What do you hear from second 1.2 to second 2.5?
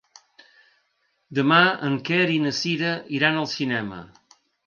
Demà en Quer i